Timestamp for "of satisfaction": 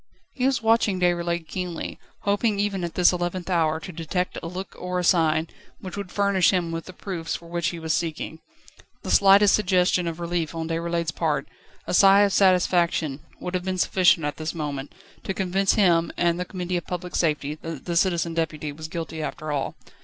12.21-13.19